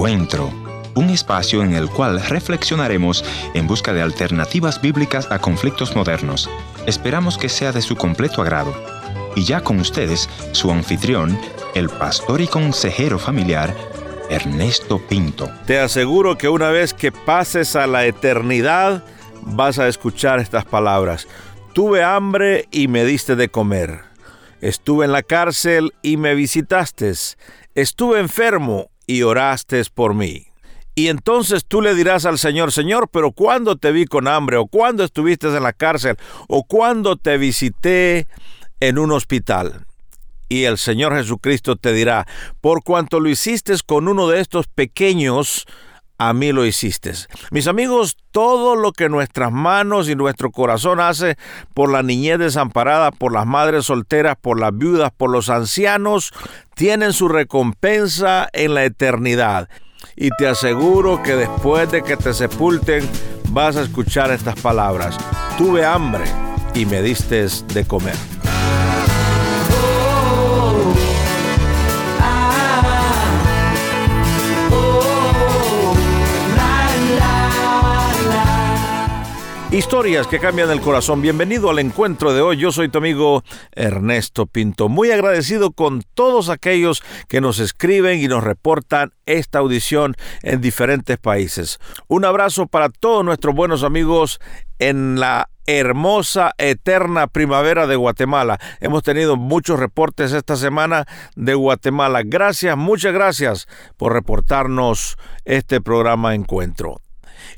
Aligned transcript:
Encuentro, 0.00 0.50
un 0.94 1.10
espacio 1.10 1.62
en 1.62 1.74
el 1.74 1.90
cual 1.90 2.22
reflexionaremos 2.22 3.22
en 3.52 3.66
busca 3.66 3.92
de 3.92 4.00
alternativas 4.00 4.80
bíblicas 4.80 5.30
a 5.30 5.40
conflictos 5.40 5.94
modernos. 5.94 6.48
Esperamos 6.86 7.36
que 7.36 7.50
sea 7.50 7.70
de 7.70 7.82
su 7.82 7.96
completo 7.96 8.40
agrado. 8.40 8.74
Y 9.36 9.44
ya 9.44 9.60
con 9.60 9.78
ustedes, 9.78 10.30
su 10.52 10.70
anfitrión, 10.70 11.38
el 11.74 11.90
pastor 11.90 12.40
y 12.40 12.46
consejero 12.46 13.18
familiar, 13.18 13.76
Ernesto 14.30 15.06
Pinto. 15.06 15.50
Te 15.66 15.78
aseguro 15.78 16.38
que 16.38 16.48
una 16.48 16.70
vez 16.70 16.94
que 16.94 17.12
pases 17.12 17.76
a 17.76 17.86
la 17.86 18.06
eternidad, 18.06 19.04
vas 19.42 19.78
a 19.78 19.86
escuchar 19.86 20.40
estas 20.40 20.64
palabras. 20.64 21.28
Tuve 21.74 22.02
hambre 22.02 22.68
y 22.70 22.88
me 22.88 23.04
diste 23.04 23.36
de 23.36 23.50
comer. 23.50 24.00
Estuve 24.62 25.04
en 25.04 25.12
la 25.12 25.22
cárcel 25.22 25.92
y 26.00 26.16
me 26.16 26.34
visitaste. 26.34 27.12
Estuve 27.74 28.18
enfermo 28.18 28.89
y 29.10 29.24
oraste 29.24 29.82
por 29.92 30.14
mí. 30.14 30.46
Y 30.94 31.08
entonces 31.08 31.64
tú 31.66 31.82
le 31.82 31.96
dirás 31.96 32.26
al 32.26 32.38
Señor, 32.38 32.70
Señor, 32.70 33.08
pero 33.10 33.32
¿cuándo 33.32 33.76
te 33.76 33.90
vi 33.90 34.04
con 34.04 34.28
hambre? 34.28 34.56
¿O 34.56 34.66
cuándo 34.66 35.02
estuviste 35.02 35.48
en 35.48 35.64
la 35.64 35.72
cárcel? 35.72 36.16
¿O 36.46 36.62
cuándo 36.62 37.16
te 37.16 37.36
visité 37.36 38.28
en 38.78 38.98
un 38.98 39.10
hospital? 39.10 39.84
Y 40.48 40.62
el 40.62 40.78
Señor 40.78 41.16
Jesucristo 41.16 41.74
te 41.74 41.92
dirá, 41.92 42.28
por 42.60 42.84
cuanto 42.84 43.18
lo 43.18 43.28
hiciste 43.28 43.74
con 43.84 44.06
uno 44.06 44.28
de 44.28 44.40
estos 44.40 44.68
pequeños, 44.68 45.66
a 46.20 46.34
mí 46.34 46.52
lo 46.52 46.66
hiciste. 46.66 47.14
Mis 47.50 47.66
amigos, 47.66 48.14
todo 48.30 48.76
lo 48.76 48.92
que 48.92 49.08
nuestras 49.08 49.50
manos 49.50 50.06
y 50.10 50.14
nuestro 50.14 50.50
corazón 50.50 51.00
hace 51.00 51.36
por 51.72 51.90
la 51.90 52.02
niñez 52.02 52.38
desamparada, 52.38 53.10
por 53.10 53.32
las 53.32 53.46
madres 53.46 53.86
solteras, 53.86 54.36
por 54.38 54.60
las 54.60 54.76
viudas, 54.76 55.12
por 55.16 55.30
los 55.30 55.48
ancianos, 55.48 56.32
tienen 56.74 57.14
su 57.14 57.28
recompensa 57.28 58.50
en 58.52 58.74
la 58.74 58.84
eternidad. 58.84 59.70
Y 60.14 60.28
te 60.36 60.46
aseguro 60.46 61.22
que 61.22 61.36
después 61.36 61.90
de 61.90 62.02
que 62.02 62.18
te 62.18 62.34
sepulten, 62.34 63.08
vas 63.48 63.76
a 63.76 63.82
escuchar 63.82 64.30
estas 64.30 64.60
palabras. 64.60 65.16
Tuve 65.56 65.86
hambre 65.86 66.24
y 66.74 66.84
me 66.84 67.00
diste 67.00 67.46
de 67.72 67.86
comer. 67.86 68.39
Historias 79.72 80.26
que 80.26 80.40
cambian 80.40 80.68
el 80.72 80.80
corazón. 80.80 81.22
Bienvenido 81.22 81.70
al 81.70 81.78
encuentro 81.78 82.34
de 82.34 82.40
hoy. 82.40 82.56
Yo 82.56 82.72
soy 82.72 82.88
tu 82.88 82.98
amigo 82.98 83.44
Ernesto 83.70 84.46
Pinto. 84.46 84.88
Muy 84.88 85.12
agradecido 85.12 85.70
con 85.70 86.02
todos 86.14 86.48
aquellos 86.48 87.04
que 87.28 87.40
nos 87.40 87.60
escriben 87.60 88.18
y 88.20 88.26
nos 88.26 88.42
reportan 88.42 89.12
esta 89.26 89.60
audición 89.60 90.16
en 90.42 90.60
diferentes 90.60 91.18
países. 91.18 91.78
Un 92.08 92.24
abrazo 92.24 92.66
para 92.66 92.88
todos 92.88 93.24
nuestros 93.24 93.54
buenos 93.54 93.84
amigos 93.84 94.40
en 94.80 95.20
la 95.20 95.48
hermosa, 95.66 96.50
eterna 96.58 97.28
primavera 97.28 97.86
de 97.86 97.94
Guatemala. 97.94 98.58
Hemos 98.80 99.04
tenido 99.04 99.36
muchos 99.36 99.78
reportes 99.78 100.32
esta 100.32 100.56
semana 100.56 101.06
de 101.36 101.54
Guatemala. 101.54 102.22
Gracias, 102.24 102.76
muchas 102.76 103.12
gracias 103.12 103.68
por 103.96 104.14
reportarnos 104.14 105.16
este 105.44 105.80
programa 105.80 106.34
Encuentro. 106.34 106.96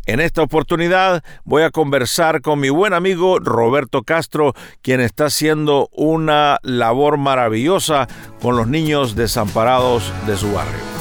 En 0.06 0.20
esta 0.20 0.42
oportunidad 0.42 1.22
voy 1.44 1.62
a 1.62 1.70
conversar 1.70 2.40
con 2.40 2.60
mi 2.60 2.70
buen 2.70 2.92
amigo 2.92 3.38
Roberto 3.38 4.02
Castro, 4.02 4.54
quien 4.82 5.00
está 5.00 5.26
haciendo 5.26 5.88
una 5.92 6.58
labor 6.62 7.16
maravillosa 7.16 8.08
con 8.40 8.56
los 8.56 8.66
niños 8.66 9.14
desamparados 9.14 10.12
de 10.26 10.36
su 10.36 10.52
barrio. 10.52 10.91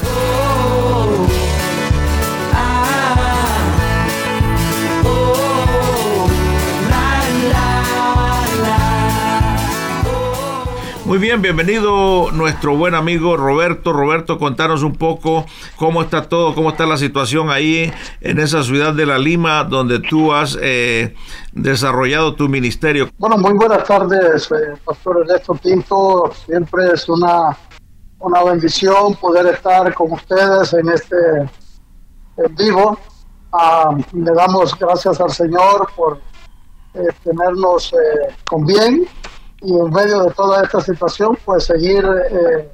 Muy 11.11 11.19
bien, 11.19 11.41
bienvenido 11.41 12.31
nuestro 12.31 12.77
buen 12.77 12.95
amigo 12.95 13.35
Roberto. 13.35 13.91
Roberto, 13.91 14.39
contanos 14.39 14.81
un 14.81 14.95
poco 14.95 15.45
cómo 15.75 16.03
está 16.03 16.29
todo, 16.29 16.55
cómo 16.55 16.69
está 16.69 16.85
la 16.85 16.95
situación 16.95 17.49
ahí 17.49 17.91
en 18.21 18.39
esa 18.39 18.63
ciudad 18.63 18.93
de 18.93 19.05
La 19.05 19.19
Lima 19.19 19.65
donde 19.65 19.99
tú 19.99 20.31
has 20.31 20.57
eh, 20.61 21.13
desarrollado 21.51 22.35
tu 22.35 22.47
ministerio. 22.47 23.09
Bueno, 23.17 23.37
muy 23.37 23.51
buenas 23.55 23.83
tardes, 23.83 24.49
eh, 24.53 24.79
Pastor 24.85 25.23
Ernesto 25.23 25.53
Pinto. 25.55 26.31
Siempre 26.45 26.93
es 26.93 27.09
una, 27.09 27.57
una 28.19 28.43
bendición 28.45 29.13
poder 29.15 29.47
estar 29.47 29.93
con 29.93 30.13
ustedes 30.13 30.71
en 30.71 30.87
este 30.91 31.17
en 32.37 32.55
vivo. 32.55 32.97
Ah, 33.51 33.97
le 34.13 34.31
damos 34.31 34.79
gracias 34.79 35.19
al 35.19 35.31
Señor 35.31 35.89
por 35.93 36.21
eh, 36.93 37.09
tenernos 37.21 37.93
con 38.45 38.65
bien 38.65 39.05
y 39.61 39.71
en 39.73 39.89
medio 39.91 40.23
de 40.23 40.31
toda 40.31 40.63
esta 40.63 40.81
situación, 40.81 41.37
pues 41.45 41.65
seguir 41.65 42.03
eh, 42.03 42.69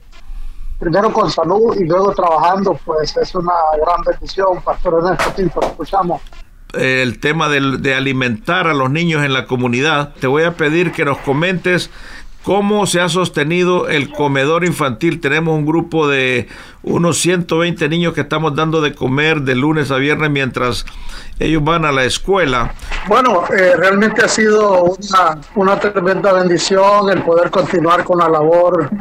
primero 0.79 1.11
con 1.11 1.29
salud 1.29 1.75
y 1.77 1.85
luego 1.85 2.13
trabajando, 2.13 2.79
pues 2.85 3.15
es 3.17 3.35
una 3.35 3.53
gran 3.81 4.01
bendición, 4.05 4.61
Pastor 4.63 5.03
Ernesto 5.03 5.31
Tinto, 5.35 5.59
escuchamos. 5.61 6.21
El 6.73 7.19
tema 7.19 7.49
de, 7.49 7.77
de 7.79 7.95
alimentar 7.95 8.67
a 8.67 8.73
los 8.73 8.89
niños 8.89 9.23
en 9.23 9.33
la 9.33 9.45
comunidad, 9.45 10.13
te 10.19 10.27
voy 10.27 10.43
a 10.43 10.55
pedir 10.55 10.91
que 10.91 11.05
nos 11.05 11.17
comentes 11.19 11.89
¿Cómo 12.47 12.87
se 12.87 13.01
ha 13.01 13.09
sostenido 13.09 13.89
el 13.89 14.09
comedor 14.09 14.63
infantil? 14.63 15.19
Tenemos 15.19 15.53
un 15.53 15.65
grupo 15.65 16.07
de 16.07 16.47
unos 16.81 17.17
120 17.17 17.89
niños 17.89 18.13
que 18.13 18.21
estamos 18.21 18.55
dando 18.55 18.79
de 18.79 18.95
comer 18.95 19.41
de 19.41 19.53
lunes 19.53 19.91
a 19.91 19.97
viernes 19.97 20.31
mientras 20.31 20.85
ellos 21.39 21.61
van 21.61 21.83
a 21.83 21.91
la 21.91 22.05
escuela. 22.05 22.73
Bueno, 23.09 23.43
eh, 23.53 23.73
realmente 23.75 24.23
ha 24.23 24.29
sido 24.29 24.81
una, 24.81 25.41
una 25.55 25.77
tremenda 25.77 26.31
bendición 26.31 27.09
el 27.09 27.21
poder 27.21 27.51
continuar 27.51 28.05
con 28.05 28.19
la 28.19 28.29
labor 28.29 28.91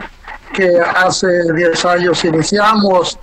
que 0.52 0.80
hace 0.80 1.28
10 1.54 1.84
años 1.84 2.24
iniciamos. 2.24 3.16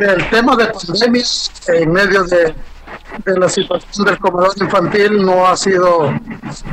El 0.00 0.28
tema 0.30 0.56
de 0.56 0.66
pandemia 0.66 1.22
en 1.68 1.92
medio 1.92 2.24
de 2.24 2.56
de 3.24 3.38
la 3.38 3.48
situación 3.48 4.06
del 4.06 4.18
comedor 4.18 4.52
infantil 4.60 5.24
no 5.24 5.46
ha 5.46 5.56
sido 5.56 6.12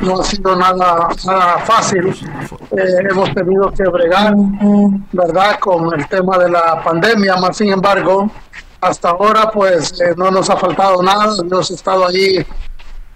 no 0.00 0.20
ha 0.20 0.24
sido 0.24 0.56
nada, 0.56 1.08
nada 1.24 1.58
fácil. 1.58 2.08
Eh, 2.08 3.06
hemos 3.10 3.32
tenido 3.34 3.70
que 3.72 3.84
bregar, 3.84 4.34
¿verdad?, 5.12 5.58
con 5.58 5.98
el 5.98 6.06
tema 6.08 6.38
de 6.38 6.50
la 6.50 6.82
pandemia, 6.82 7.36
más 7.36 7.56
sin 7.56 7.72
embargo, 7.72 8.30
hasta 8.80 9.10
ahora 9.10 9.50
pues 9.50 10.00
eh, 10.00 10.14
no 10.16 10.30
nos 10.30 10.48
ha 10.50 10.56
faltado 10.56 11.02
nada, 11.02 11.34
hemos 11.40 11.70
estado 11.70 12.06
allí 12.06 12.44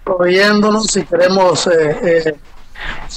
proveyéndonos 0.03 0.95
y 0.97 1.03
queremos 1.03 1.67
eh, 1.67 2.35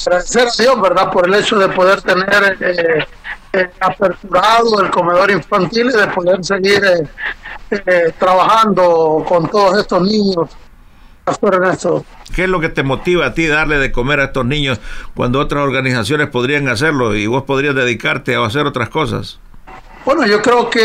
agradecer 0.07 0.49
a 0.49 0.63
Dios, 0.63 0.81
¿verdad?, 0.81 1.11
por 1.11 1.27
el 1.27 1.35
hecho 1.35 1.59
de 1.59 1.69
poder 1.69 2.01
tener 2.03 3.07
aperturado 3.81 4.83
el 4.83 4.91
comedor 4.91 5.31
infantil 5.31 5.91
y 5.93 5.97
de 5.97 6.07
poder 6.09 6.45
seguir 6.45 7.09
eh, 7.71 8.13
trabajando 8.19 9.25
con 9.27 9.49
todos 9.49 9.79
estos 9.79 10.03
niños. 10.03 10.51
Pastor 11.25 11.57
Ernesto. 11.57 12.05
¿Qué 12.37 12.45
es 12.45 12.49
lo 12.49 12.61
que 12.61 12.69
te 12.69 12.85
motiva 12.85 13.27
a 13.27 13.35
ti 13.35 13.49
darle 13.49 13.79
de 13.79 13.91
comer 13.91 14.21
a 14.21 14.27
estos 14.27 14.47
niños 14.47 14.79
cuando 15.17 15.41
otras 15.41 15.65
organizaciones 15.65 16.29
podrían 16.29 16.69
hacerlo 16.69 17.17
y 17.17 17.27
vos 17.27 17.43
podrías 17.43 17.75
dedicarte 17.75 18.37
a 18.37 18.47
hacer 18.47 18.65
otras 18.65 18.91
cosas? 18.91 19.41
Bueno, 20.05 20.25
yo 20.25 20.41
creo 20.41 20.71
que 20.71 20.81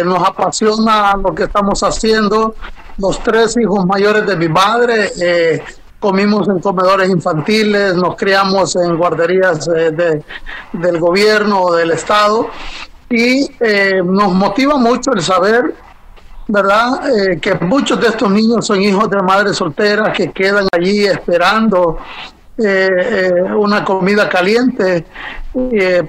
eh, 0.00 0.04
nos 0.04 0.22
apasiona 0.22 1.14
lo 1.16 1.34
que 1.34 1.44
estamos 1.44 1.82
haciendo. 1.82 2.54
Los 2.98 3.22
tres 3.22 3.56
hijos 3.56 3.86
mayores 3.86 4.26
de 4.26 4.36
mi 4.36 4.48
madre 4.48 5.10
eh, 5.18 5.62
comimos 5.98 6.46
en 6.48 6.60
comedores 6.60 7.08
infantiles, 7.08 7.94
nos 7.94 8.16
criamos 8.16 8.76
en 8.76 8.98
guarderías 8.98 9.64
de, 9.64 10.22
del 10.74 10.98
gobierno 10.98 11.62
o 11.62 11.74
del 11.74 11.92
Estado 11.92 12.50
y 13.08 13.48
nos 14.04 14.32
motiva 14.34 14.76
mucho 14.76 15.12
el 15.14 15.22
saber 15.22 15.74
¿verdad? 16.46 17.08
Eh, 17.08 17.38
que 17.40 17.54
muchos 17.54 18.00
de 18.00 18.08
estos 18.08 18.30
niños 18.30 18.66
son 18.66 18.82
hijos 18.82 19.08
de 19.08 19.22
madres 19.22 19.56
solteras 19.56 20.16
que 20.16 20.30
quedan 20.30 20.66
allí 20.72 21.04
esperando 21.04 21.98
eh, 22.58 22.88
eh, 22.88 23.42
una 23.42 23.84
comida 23.84 24.28
caliente 24.28 25.06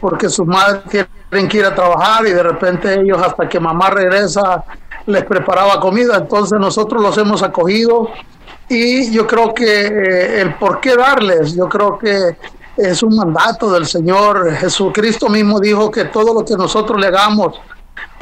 porque 0.01 0.27
sus 0.27 0.45
madres 0.45 1.07
tienen 1.29 1.47
que 1.47 1.57
ir 1.57 1.65
a 1.65 1.75
trabajar 1.75 2.25
y 2.25 2.31
de 2.31 2.41
repente 2.41 2.99
ellos 2.99 3.21
hasta 3.21 3.47
que 3.47 3.59
mamá 3.59 3.91
regresa 3.91 4.63
les 5.05 5.23
preparaba 5.23 5.79
comida. 5.79 6.17
Entonces 6.17 6.59
nosotros 6.59 7.01
los 7.01 7.17
hemos 7.17 7.43
acogido 7.43 8.09
y 8.67 9.11
yo 9.11 9.27
creo 9.27 9.53
que 9.53 10.41
el 10.41 10.55
por 10.55 10.79
qué 10.79 10.95
darles, 10.95 11.55
yo 11.55 11.69
creo 11.69 11.99
que 11.99 12.35
es 12.75 13.03
un 13.03 13.15
mandato 13.15 13.71
del 13.71 13.85
Señor. 13.85 14.51
Jesucristo 14.55 15.29
mismo 15.29 15.59
dijo 15.59 15.91
que 15.91 16.05
todo 16.05 16.33
lo 16.33 16.43
que 16.43 16.55
nosotros 16.55 16.99
le 16.99 17.07
hagamos 17.07 17.59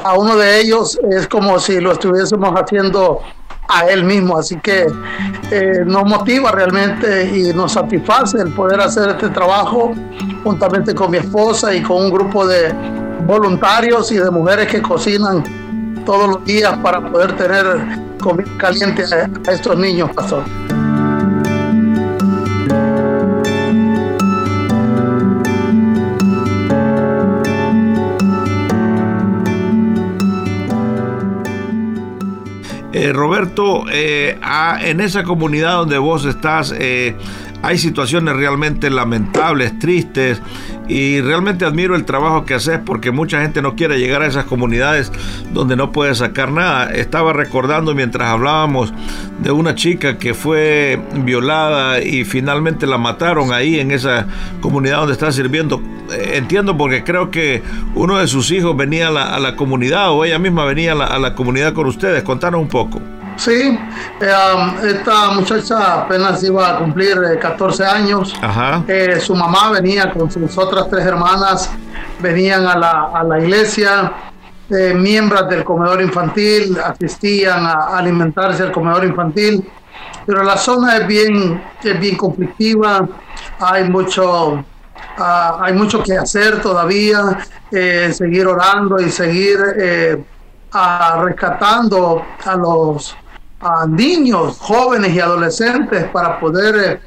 a 0.04 0.18
uno 0.18 0.36
de 0.36 0.62
ellos 0.62 1.00
es 1.12 1.28
como 1.28 1.60
si 1.60 1.80
lo 1.80 1.94
estuviésemos 1.94 2.54
haciendo 2.56 3.22
a 3.68 3.88
él 3.88 4.04
mismo. 4.04 4.38
Así 4.38 4.58
que 4.58 4.88
eh, 5.52 5.84
nos 5.86 6.06
motiva 6.06 6.52
realmente 6.52 7.25
y 7.25 7.54
nos 7.54 7.74
satisface 7.74 8.38
el 8.40 8.54
poder 8.54 8.81
hacer 8.81 9.10
este 9.10 9.30
trabajo 9.30 9.94
juntamente 10.44 10.94
con 10.94 11.12
mi 11.12 11.18
esposa 11.18 11.74
y 11.74 11.81
con 11.81 12.06
un 12.06 12.12
grupo 12.12 12.46
de 12.46 12.74
voluntarios 13.25 14.12
y 14.12 14.18
de 14.18 14.30
mujeres 14.30 14.68
que 14.68 14.81
cocinan 14.81 15.44
todos 16.06 16.28
los 16.28 16.46
días 16.46 16.78
para 16.80 17.00
poder 17.10 17.36
tener 17.38 17.66
comida 18.22 18.50
caliente 18.58 19.04
a, 19.04 19.52
estos 19.52 19.78
niños. 19.78 20.10
Eh, 32.94 33.12
Roberto, 33.12 33.86
eh, 33.92 34.38
en 34.81 35.01
esa 35.01 35.24
comunidad 35.24 35.78
donde 35.78 35.98
vos 35.98 36.25
estás, 36.25 36.74
eh, 36.78 37.16
hay 37.63 37.77
situaciones 37.77 38.36
realmente 38.36 38.89
lamentables, 38.89 39.80
tristes, 39.80 40.42
y 40.89 41.21
realmente 41.21 41.63
admiro 41.63 41.95
el 41.95 42.04
trabajo 42.04 42.44
que 42.44 42.54
haces 42.56 42.77
porque 42.86 43.12
mucha 43.12 43.42
gente 43.42 43.62
no 43.62 43.75
quiere 43.75 44.00
llegar 44.00 44.21
a 44.21 44.27
esas 44.27 44.44
comunidades 44.44 45.13
donde 45.54 45.77
no 45.77 45.94
puede 45.94 46.13
sacar 46.13 46.51
nada. 46.51 46.94
Estaba 46.94 47.31
recordando 47.31 47.95
mientras 47.95 48.27
hablábamos 48.27 48.94
de 49.39 49.51
una 49.51 49.75
chica 49.75 50.18
que 50.18 50.33
fue 50.33 51.00
violada 51.15 52.01
y 52.01 52.25
finalmente 52.25 52.86
la 52.86 52.98
mataron 52.98 53.54
ahí 53.54 53.80
en 53.80 53.92
esa 53.92 54.27
comunidad 54.60 54.98
donde 54.98 55.13
está 55.13 55.31
sirviendo. 55.31 55.81
Entiendo 56.33 56.75
porque 56.77 57.06
creo 57.06 57.31
que 57.31 57.63
uno 57.95 58.18
de 58.18 58.27
sus 58.27 58.51
hijos 58.51 58.75
venía 58.75 59.07
a 59.07 59.39
la, 59.39 59.56
comunidad 59.56 60.12
o 60.12 60.25
ella 60.25 60.38
misma 60.38 60.65
venía 60.65 60.92
a 60.92 60.95
la, 60.95 61.06
a 61.06 61.18
la 61.18 61.33
comunidad 61.33 61.71
con 61.71 61.88
ustedes. 61.88 62.24
Contanos 62.24 62.60
un 62.60 62.68
poco. 62.68 63.01
Sí, 63.44 63.78
eh, 64.22 64.74
esta 64.88 65.31
muchacha 65.31 66.04
apenas 66.04 66.42
iba 66.44 66.69
a 66.69 66.78
cumplir 66.78 67.38
14 67.42 67.84
eh, 67.84 67.86
años. 67.86 68.34
Eh, 68.88 69.19
su 69.19 69.36
mamá 69.36 69.69
venía 69.72 70.13
con 70.13 70.31
sus 70.31 70.57
otras 70.57 70.90
tres 70.90 71.06
hermanas, 71.06 71.69
venían 72.22 72.66
a 72.66 72.78
la, 72.78 73.12
a 73.13 73.22
la 73.25 73.42
iglesia, 73.42 74.13
miembros 74.95 75.50
del 75.50 75.66
comedor 75.66 76.01
infantil, 76.01 76.78
asistían 76.80 77.66
a, 77.66 77.98
alimentarse 77.98 78.63
al 78.63 78.72
comedor 78.72 79.04
infantil, 79.04 79.69
pero 80.25 80.42
la 80.42 80.56
zona 80.56 81.00
es 81.00 81.07
bien, 81.07 81.62
es 81.84 82.00
bien 82.00 82.16
conflictiva, 82.16 83.06
hay 83.60 83.89
mucho, 83.89 84.63
ah, 85.18 85.60
hay 85.62 85.74
mucho 85.74 86.01
que 86.01 86.18
hacer 86.18 86.62
todavía, 86.62 87.39
seguir 87.69 88.48
orando 88.48 89.01
y 89.01 89.10
seguir 89.10 89.57
ah, 90.72 91.22
rescatando 91.25 92.24
a 92.46 92.56
los 92.56 93.18
a 93.63 93.88
niños, 93.88 94.57
jóvenes 94.60 95.13
y 95.13 95.19
adolescentes 95.19 96.06
para 96.06 96.39
poder 96.39 96.75
eh, 96.75 97.00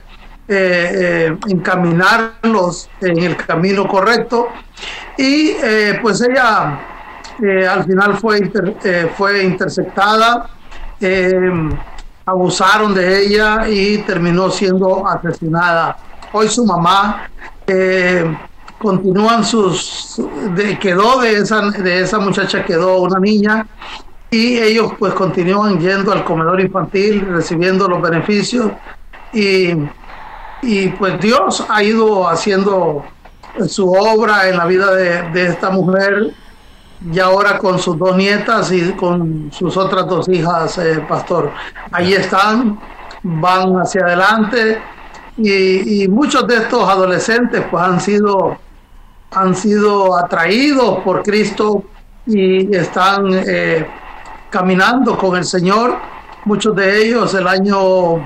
eh, 0.48 0.90
eh, 1.28 1.38
encaminarlos 1.48 2.88
en 3.00 3.18
el 3.18 3.36
camino 3.36 3.86
correcto. 3.86 4.48
Y 5.18 5.54
pues 6.02 6.20
ella 6.22 6.78
al 7.70 7.84
final 7.84 8.16
fue, 8.18 8.50
fue 9.16 9.44
interceptada, 9.44 10.50
abusaron 12.24 12.94
de 12.94 13.24
ella 13.24 13.68
y 13.68 13.98
terminó 13.98 14.50
siendo 14.50 15.06
asesinada. 15.06 15.96
Hoy 16.32 16.48
su 16.48 16.66
mamá 16.66 17.30
continúan 18.78 19.42
sus 19.44 20.20
de, 20.54 20.78
quedó 20.78 21.20
de 21.20 21.38
esa 21.38 21.62
de 21.70 22.02
esa 22.02 22.18
muchacha 22.18 22.62
quedó 22.64 22.98
una 22.98 23.18
niña 23.18 23.66
y 24.30 24.58
ellos 24.58 24.92
pues 24.98 25.14
continúan 25.14 25.78
yendo 25.78 26.12
al 26.12 26.24
comedor 26.24 26.60
infantil, 26.60 27.26
recibiendo 27.30 27.88
los 27.88 28.02
beneficios. 28.02 28.70
Y, 29.32 29.72
y 30.62 30.88
pues 30.98 31.20
Dios 31.20 31.64
ha 31.68 31.82
ido 31.82 32.28
haciendo 32.28 33.04
su 33.68 33.90
obra 33.90 34.48
en 34.48 34.56
la 34.56 34.66
vida 34.66 34.92
de, 34.94 35.46
esta 35.46 35.70
mujer 35.70 36.32
y 37.12 37.18
ahora 37.18 37.58
con 37.58 37.78
sus 37.78 37.98
dos 37.98 38.16
nietas 38.16 38.72
y 38.72 38.92
con 38.92 39.50
sus 39.52 39.76
otras 39.76 40.06
dos 40.06 40.28
hijas, 40.28 40.78
eh, 40.78 41.04
pastor. 41.08 41.50
Ahí 41.92 42.14
están, 42.14 42.78
van 43.22 43.74
hacia 43.74 44.02
adelante. 44.02 44.80
Y, 45.38 46.08
muchos 46.08 46.46
de 46.46 46.56
estos 46.56 46.88
adolescentes 46.88 47.62
pues 47.70 47.82
han 47.82 48.00
sido, 48.00 48.56
han 49.32 49.54
sido 49.54 50.16
atraídos 50.16 51.00
por 51.00 51.22
Cristo 51.22 51.84
y 52.26 52.74
están... 52.74 53.28
Eh, 53.32 53.86
caminando 54.50 55.16
con 55.16 55.36
el 55.36 55.44
Señor. 55.44 55.96
Muchos 56.44 56.76
de 56.76 57.04
ellos 57.04 57.34
el 57.34 57.46
año 57.46 58.22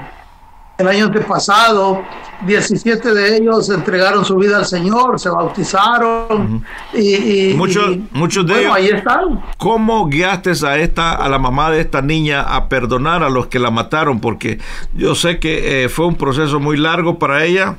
el 0.80 0.88
año 0.88 1.12
pasado, 1.28 2.02
17 2.46 3.12
de 3.12 3.36
ellos 3.36 3.68
entregaron 3.68 4.24
su 4.24 4.36
vida 4.36 4.56
al 4.56 4.64
Señor, 4.64 5.20
se 5.20 5.28
bautizaron 5.28 6.64
y, 6.94 7.52
muchos, 7.54 7.98
muchos 8.12 8.46
de 8.46 8.60
ellos. 8.62 8.74
Ahí 8.74 8.88
están. 8.88 9.42
¿Cómo 9.58 10.06
guiaste 10.06 10.52
a 10.66 10.78
esta, 10.78 11.12
a 11.12 11.28
la 11.28 11.38
mamá 11.38 11.70
de 11.70 11.80
esta 11.80 12.00
niña 12.00 12.40
a 12.42 12.68
perdonar 12.68 13.22
a 13.22 13.28
los 13.28 13.48
que 13.48 13.58
la 13.58 13.70
mataron? 13.70 14.20
Porque 14.20 14.58
yo 14.94 15.14
sé 15.14 15.38
que 15.38 15.84
eh, 15.84 15.88
fue 15.90 16.06
un 16.06 16.14
proceso 16.16 16.60
muy 16.60 16.78
largo 16.78 17.18
para 17.18 17.44
ella 17.44 17.76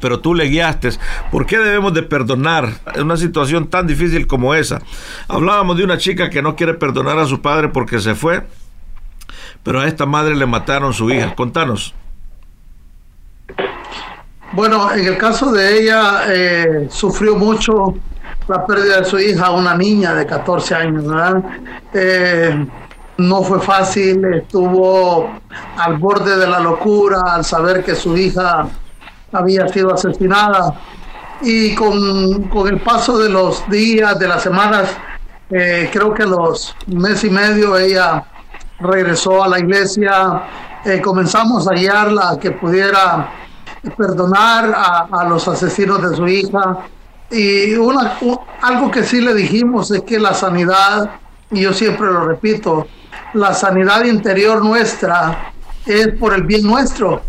pero 0.00 0.20
tú 0.20 0.34
le 0.34 0.44
guiaste. 0.44 0.90
¿Por 1.30 1.46
qué 1.46 1.58
debemos 1.58 1.94
de 1.94 2.02
perdonar 2.02 2.68
en 2.94 3.04
una 3.04 3.16
situación 3.16 3.68
tan 3.68 3.86
difícil 3.86 4.26
como 4.26 4.54
esa? 4.54 4.80
Hablábamos 5.28 5.76
de 5.76 5.84
una 5.84 5.98
chica 5.98 6.30
que 6.30 6.42
no 6.42 6.56
quiere 6.56 6.74
perdonar 6.74 7.18
a 7.18 7.26
su 7.26 7.40
padre 7.40 7.68
porque 7.68 7.98
se 7.98 8.14
fue, 8.14 8.46
pero 9.62 9.80
a 9.80 9.86
esta 9.86 10.06
madre 10.06 10.36
le 10.36 10.46
mataron 10.46 10.92
su 10.92 11.10
hija. 11.10 11.34
Contanos. 11.34 11.94
Bueno, 14.52 14.92
en 14.92 15.06
el 15.06 15.18
caso 15.18 15.52
de 15.52 15.80
ella, 15.80 16.22
eh, 16.28 16.86
sufrió 16.88 17.36
mucho 17.36 17.94
la 18.48 18.64
pérdida 18.64 19.00
de 19.00 19.04
su 19.04 19.18
hija, 19.18 19.50
una 19.50 19.74
niña 19.74 20.14
de 20.14 20.24
14 20.24 20.74
años, 20.74 21.06
¿verdad? 21.06 21.42
Eh, 21.92 22.66
no 23.18 23.42
fue 23.42 23.60
fácil, 23.60 24.24
estuvo 24.34 25.30
al 25.76 25.96
borde 25.96 26.36
de 26.36 26.46
la 26.46 26.60
locura 26.60 27.34
al 27.34 27.44
saber 27.44 27.82
que 27.82 27.94
su 27.94 28.16
hija 28.16 28.68
había 29.38 29.68
sido 29.68 29.94
asesinada. 29.94 30.74
Y 31.42 31.74
con, 31.74 32.50
el 32.66 32.80
paso 32.80 33.18
de 33.18 33.28
los 33.28 33.68
días, 33.68 34.18
de 34.18 34.28
las 34.28 34.42
semanas, 34.42 34.96
eh, 35.50 35.90
creo 35.92 36.14
que 36.14 36.24
los 36.24 36.74
mes 36.86 37.22
y 37.24 37.30
medio 37.30 37.76
ella 37.76 38.24
regresó 38.80 39.42
a 39.42 39.48
la 39.48 39.58
iglesia, 39.58 40.42
eh, 40.84 41.00
comenzamos 41.00 41.68
a 41.68 41.72
guiarla 41.72 42.30
a 42.30 42.38
que 42.38 42.52
pudiera 42.52 43.30
perdonar 43.96 44.74
a, 44.74 45.24
los 45.28 45.46
asesinos 45.46 46.08
de 46.08 46.16
su 46.16 46.26
hija. 46.26 46.78
Y 47.30 47.74
una, 47.74 48.18
algo 48.62 48.90
que 48.90 49.02
sí 49.02 49.20
le 49.20 49.34
dijimos 49.34 49.90
es 49.90 50.02
que 50.02 50.18
la 50.18 50.32
sanidad, 50.32 51.10
y 51.50 51.62
yo 51.62 51.72
siempre 51.72 52.06
lo 52.06 52.24
repito, 52.24 52.86
la 53.34 53.52
sanidad 53.52 54.04
interior 54.04 54.64
nuestra 54.64 55.52
es 55.84 56.08
por 56.18 56.34
el 56.34 56.42
bien 56.42 56.62
nuestro 56.62 57.22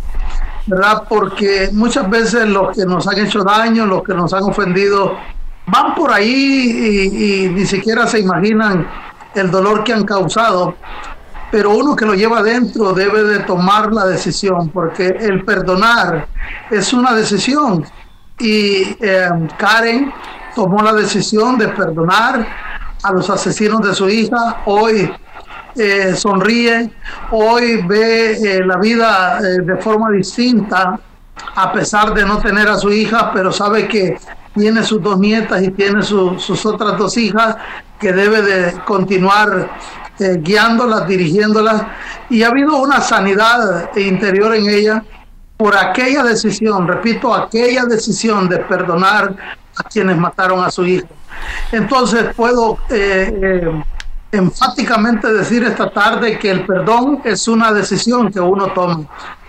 ¿verdad? 0.68 1.04
Porque 1.08 1.70
muchas 1.72 2.10
veces 2.10 2.48
los 2.48 2.76
que 2.76 2.86
nos 2.86 3.08
han 3.08 3.18
hecho 3.20 3.44
daño, 3.44 3.86
los 3.86 4.04
que 4.04 4.14
nos 4.14 4.34
han 4.34 4.44
ofendido, 4.44 5.18
van 5.66 5.96
por 5.96 6.12
ahí 6.12 7.46
y, 7.46 7.50
ni 7.50 7.66
siquiera 7.66 8.06
se 8.06 8.20
imaginan 8.20 8.88
el 9.34 9.50
dolor 9.50 9.84
que 9.84 9.94
han 9.94 10.04
causado. 10.04 10.76
Pero 11.50 11.72
uno 11.72 11.96
que 11.96 12.06
lo 12.06 12.14
lleva 12.14 12.40
adentro 12.40 12.92
debe 12.94 13.24
de 13.24 13.40
tomar 13.40 13.94
la 13.94 14.06
decisión, 14.06 14.70
porque 14.70 15.08
el 15.08 15.46
perdonar 15.46 16.28
es 16.70 16.92
una 16.92 17.14
decisión. 17.14 17.86
Y 18.38 18.98
eh, 19.00 19.30
Karen 19.58 20.12
tomó 20.54 20.84
la 20.84 20.94
decisión 20.94 21.58
de 21.58 21.70
perdonar 21.70 22.46
a 23.02 23.12
los 23.14 23.30
asesinos 23.30 23.82
de 23.82 23.96
su 23.96 24.10
hija. 24.10 24.64
Hoy 24.66 25.10
eh, 25.78 26.16
sonríe, 26.16 26.90
hoy 27.32 27.84
ve 27.84 28.32
eh, 28.32 28.66
la 28.66 28.78
vida 28.78 29.40
eh, 29.40 29.62
de 29.62 29.78
forma 29.78 30.10
distinta, 30.10 31.00
a 31.56 31.72
pesar 31.72 32.16
de 32.16 32.26
no 32.26 32.40
tener 32.40 32.68
a 32.68 32.78
su 32.78 32.92
hija, 32.92 33.32
pero 33.32 33.52
sabe 33.52 33.88
que 33.88 34.18
tiene 34.56 34.84
sus 34.84 35.02
dos 35.04 35.20
nietas 35.20 35.62
y 35.62 35.70
tiene 35.70 36.02
sus 36.02 36.66
otras 36.66 36.98
dos 36.98 37.16
hijas, 37.18 37.58
que 38.00 38.12
debe 38.12 38.42
de 38.42 38.74
continuar 38.86 39.70
guiándolas, 40.18 41.08
dirigiéndolas. 41.08 41.84
Y 42.32 42.42
ha 42.42 42.48
habido 42.48 42.78
una 42.78 43.00
sanidad 43.00 43.96
interior 43.96 44.56
en 44.56 44.68
ella 44.68 45.04
por 45.58 45.78
aquella 45.78 46.24
decisión, 46.24 46.88
repito, 46.88 47.36
aquella 47.36 47.86
decisión 47.86 48.50
de 48.50 48.58
perdonar 48.60 49.36
a 49.76 49.84
quienes 49.84 50.18
mataron 50.18 50.64
a 50.64 50.72
su 50.72 50.86
hija. 50.86 51.08
Entonces 51.72 52.34
puedo 52.36 52.80
enfáticamente 54.32 55.32
decir 55.32 55.64
esta 55.64 55.90
tarde 55.90 56.38
que 56.38 56.52
el 56.52 56.66
perdón 56.66 57.22
es 57.24 57.48
una 57.48 57.72
decisión 57.72 58.32
que 58.32 58.40
uno 58.40 58.68
toma. 58.68 59.06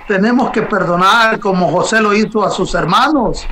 Tenemos 0.06 0.50
que 0.50 0.62
perdonar 0.62 1.38
como 1.38 1.70
José 1.70 2.00
lo 2.00 2.14
hizo 2.14 2.44
a 2.44 2.50
sus 2.50 2.74
hermanos, 2.74 3.46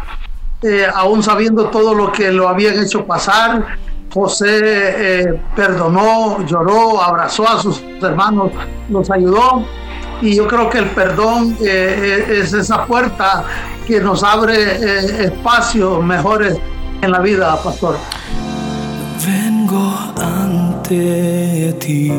eh, 0.62 0.86
aún 0.92 1.22
sabiendo 1.22 1.66
todo 1.66 1.94
lo 1.94 2.10
que 2.12 2.30
lo 2.32 2.48
habían 2.48 2.78
hecho 2.78 3.04
pasar. 3.04 3.66
José 4.12 4.48
eh, 4.62 5.42
perdonó, 5.54 6.44
lloró, 6.46 7.02
abrazó 7.02 7.46
a 7.46 7.60
sus 7.60 7.82
hermanos, 8.00 8.52
los 8.88 9.10
ayudó. 9.10 9.64
Y 10.22 10.34
yo 10.36 10.48
creo 10.48 10.70
que 10.70 10.78
el 10.78 10.86
perdón 10.86 11.58
eh, 11.60 12.40
es 12.40 12.54
esa 12.54 12.86
puerta 12.86 13.44
que 13.86 14.00
nos 14.00 14.22
abre 14.22 15.24
espacios 15.24 16.02
mejores 16.02 16.58
en 17.02 17.12
la 17.12 17.20
vida, 17.20 17.62
pastor. 17.62 17.96
Vengo 19.24 20.12
ante 20.16 21.72
ti 21.80 22.10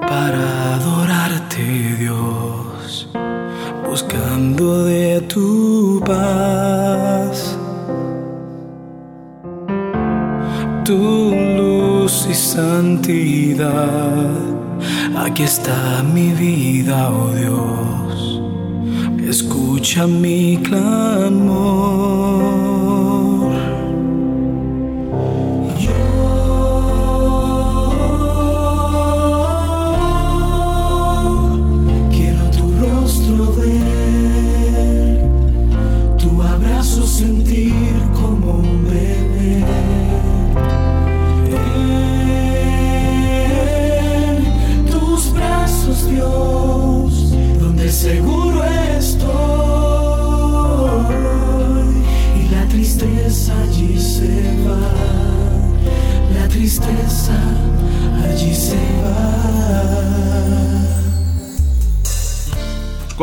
para 0.00 0.74
adorarte, 0.74 1.62
Dios, 1.98 3.08
buscando 3.88 4.84
de 4.84 5.20
tu 5.22 6.02
paz. 6.04 7.56
Tu 10.84 10.96
luz 11.56 12.26
y 12.28 12.34
santidad, 12.34 13.70
aquí 15.16 15.44
está 15.44 16.02
mi 16.02 16.32
vida, 16.32 17.10
oh 17.10 17.30
Dios, 17.30 18.42
escucha 19.28 20.06
mi 20.06 20.58
clamor. 20.58 22.06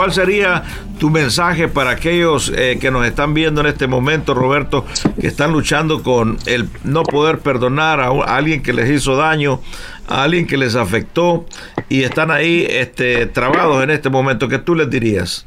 ¿Cuál 0.03 0.11
sería 0.11 0.63
tu 0.99 1.09
mensaje 1.09 1.69
para 1.69 1.91
aquellos 1.91 2.51
eh, 2.53 2.77
que 2.77 2.91
nos 2.91 3.05
están 3.05 3.33
viendo 3.33 3.61
en 3.61 3.67
este 3.67 3.87
momento, 3.87 4.33
Roberto, 4.33 4.85
que 5.17 5.27
están 5.27 5.53
luchando 5.53 6.03
con 6.03 6.37
el 6.45 6.67
no 6.83 7.03
poder 7.03 7.39
perdonar 7.39 8.01
a, 8.01 8.09
alguien 8.35 8.61
que 8.61 8.73
les 8.73 8.89
hizo 8.89 9.15
daño, 9.15 9.61
a 10.09 10.23
alguien 10.23 10.45
que 10.45 10.57
les 10.57 10.75
afectó 10.75 11.45
y 11.87 12.03
están 12.03 12.31
ahí 12.31 12.67
este, 12.69 13.27
trabados 13.27 13.81
en 13.81 13.91
este 13.91 14.09
momento? 14.09 14.49
¿Qué 14.49 14.59
tú 14.59 14.75
les 14.75 14.89
dirías? 14.89 15.45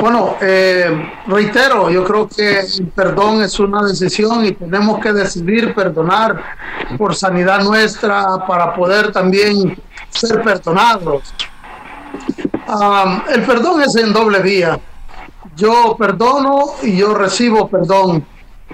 Bueno, 0.00 0.36
eh, 0.40 1.12
reitero, 1.26 1.90
yo 1.90 2.02
creo 2.02 2.30
que 2.34 2.60
el 2.60 2.86
perdón 2.94 3.42
es 3.42 3.60
una 3.60 3.82
decisión 3.82 4.46
y 4.46 4.52
tenemos 4.52 5.00
que 5.00 5.12
decidir 5.12 5.74
perdonar 5.74 6.42
por 6.96 7.14
sanidad 7.14 7.62
nuestra 7.62 8.38
para 8.48 8.74
poder 8.74 9.12
también 9.12 9.76
ser 10.08 10.40
perdonados 10.40 11.34
el 13.28 13.42
perdón 13.42 13.82
es 13.82 13.96
en 13.96 14.12
doble 14.12 14.40
vía. 14.40 14.78
Yo 15.56 15.96
perdono 15.98 16.74
y 16.82 16.96
yo 16.96 17.14
recibo 17.14 17.68
perdón. 17.68 18.26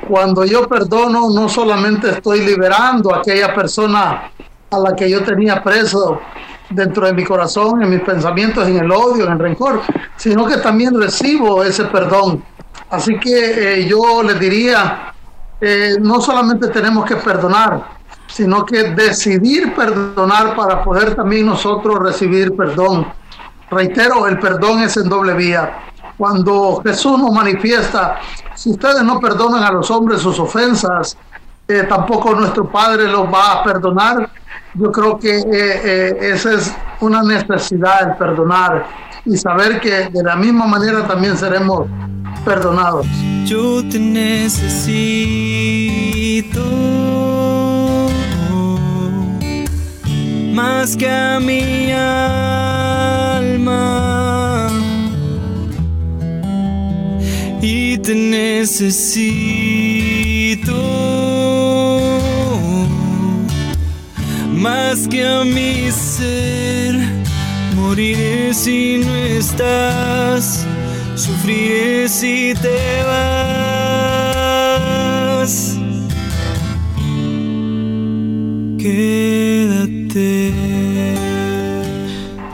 Cuando 0.08 0.44
yo 0.44 0.66
perdono, 0.66 1.30
no 1.30 1.48
solamente 1.48 2.10
estoy 2.10 2.40
liberando 2.40 3.14
a 3.14 3.18
aquella 3.18 3.54
persona 3.54 4.30
a 4.70 4.78
la 4.78 4.96
que 4.96 5.08
yo 5.08 5.22
tenía 5.22 5.62
preso 5.62 6.20
dentro 6.70 7.06
de 7.06 7.12
mi 7.12 7.24
corazón, 7.24 7.82
en 7.82 7.90
mis 7.90 8.00
pensamientos, 8.00 8.66
en 8.66 8.78
el 8.78 8.90
odio, 8.90 9.26
en 9.26 9.32
el 9.32 9.38
rencor, 9.38 9.82
sino 10.16 10.46
que 10.46 10.56
también 10.56 10.98
recibo 10.98 11.62
ese 11.62 11.84
perdón. 11.84 12.42
Así 12.90 13.18
que 13.18 13.80
eh, 13.80 13.86
yo 13.86 14.22
les 14.22 14.40
diría, 14.40 15.12
eh, 15.60 15.96
no 16.00 16.20
solamente 16.20 16.68
tenemos 16.68 17.04
que 17.04 17.16
perdonar, 17.16 17.82
sino 18.26 18.64
que 18.64 18.90
decidir 18.90 19.74
perdonar 19.74 20.56
para 20.56 20.82
poder 20.82 21.14
también 21.14 21.46
nosotros 21.46 21.98
recibir 21.98 22.56
perdón. 22.56 23.06
Reitero, 23.72 24.26
el 24.26 24.38
perdón 24.38 24.82
es 24.82 24.96
en 24.98 25.08
doble 25.08 25.32
vía. 25.32 25.78
Cuando 26.18 26.82
Jesús 26.84 27.18
nos 27.18 27.32
manifiesta, 27.32 28.20
si 28.54 28.70
ustedes 28.70 29.02
no 29.02 29.18
perdonan 29.18 29.64
a 29.64 29.72
los 29.72 29.90
hombres 29.90 30.20
sus 30.20 30.38
ofensas, 30.38 31.16
eh, 31.66 31.84
tampoco 31.88 32.34
nuestro 32.34 32.70
Padre 32.70 33.08
los 33.10 33.26
va 33.32 33.52
a 33.52 33.64
perdonar. 33.64 34.28
Yo 34.74 34.92
creo 34.92 35.18
que 35.18 35.38
eh, 35.38 35.44
eh, 35.50 36.32
esa 36.34 36.52
es 36.52 36.74
una 37.00 37.22
necesidad, 37.22 38.10
el 38.10 38.16
perdonar 38.16 38.86
y 39.24 39.38
saber 39.38 39.80
que 39.80 40.10
de 40.10 40.22
la 40.22 40.36
misma 40.36 40.66
manera 40.66 41.06
también 41.06 41.34
seremos 41.36 41.86
perdonados. 42.44 43.06
Yo 43.46 43.82
te 43.88 43.98
necesito 43.98 45.00
más 50.52 50.94
que 50.96 51.08
a 51.08 51.40
mi 51.40 51.90
y 57.62 57.96
te 57.98 58.14
necesito. 58.14 59.12
Más 64.52 65.08
que 65.08 65.24
a 65.24 65.44
mi 65.44 65.90
ser 65.90 66.96
moriré 67.74 68.52
si 68.52 68.98
no 68.98 69.14
estás. 69.14 70.66
Sufriré 71.14 72.08
si 72.08 72.52
te 72.60 73.02
vas 73.06 73.82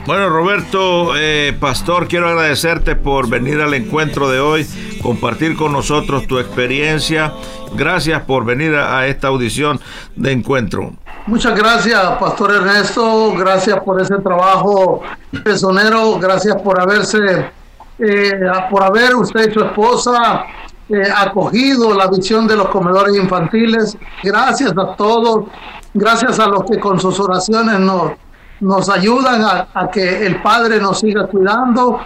bueno, 0.09 0.31
Roberto, 0.31 1.15
eh, 1.19 1.55
Pastor, 1.61 2.09
quiero 2.09 2.31
agradecerte 2.31 2.97
por 2.97 3.29
venir 3.29 3.61
al 3.61 3.75
encuentro 3.75 4.31
de 4.31 4.41
hoy, 4.41 4.67
compartir 5.03 5.55
con 5.55 5.71
nosotros 5.71 6.27
tu 6.27 6.39
experiencia. 6.39 7.35
Gracias 7.75 8.23
por 8.23 8.47
venir 8.47 8.75
a, 8.75 9.07
esta 9.07 9.29
audición 9.29 9.79
de 10.17 10.33
encuentro. 10.33 10.95
Muchas 11.27 11.55
gracias, 11.55 12.03
Pastor 12.19 12.55
Ernesto. 12.55 13.35
Gracias 13.35 13.79
por 13.81 14.01
ese 14.01 14.17
trabajo 14.17 15.03
personero. 15.45 16.19
Gracias 16.19 16.57
por 16.63 16.81
haberse, 16.81 17.51
eh, 17.99 18.41
por 18.71 18.83
haber 18.83 19.15
usted 19.15 19.51
y 19.51 19.53
su 19.53 19.61
esposa 19.61 20.47
eh, 20.89 21.03
acogido 21.15 21.93
la 21.93 22.07
visión 22.07 22.47
de 22.47 22.57
los 22.57 22.69
comedores 22.69 23.15
infantiles. 23.15 23.95
Gracias 24.23 24.73
a 24.75 24.97
todos 24.97 25.45
Gracias 25.95 26.39
a 26.39 26.47
los 26.47 26.65
que 26.65 26.79
con 26.79 27.01
sus 27.01 27.19
oraciones 27.19 27.81
nos, 27.81 28.13
nos 28.61 28.89
ayudan 28.89 29.43
a, 29.43 29.91
que 29.91 30.27
el 30.27 30.41
Padre 30.43 30.81
nos 30.81 31.01
siga 31.01 31.27
cuidando 31.27 32.01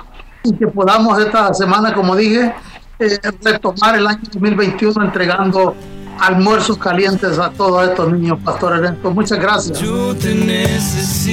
y 0.45 0.55
que 0.55 0.67
podamos 0.67 1.19
esta 1.19 1.55
semana, 1.55 1.95
como 1.95 2.17
dije, 2.17 2.55
eh, 2.99 3.19
retomar 3.43 3.97
el 3.97 4.07
año 4.07 4.21
2021 4.33 5.05
entregando 5.05 5.75
almuerzos 6.21 6.79
calientes 6.79 7.39
a 7.39 7.51
todos 7.51 7.89
estos 7.89 8.13
niños 8.13 8.39
pastores. 8.45 8.93
Muchas 9.03 9.39
gracias. 9.39 9.81
Yo 9.81 10.15
te 10.17 10.35
necesito. 10.35 11.33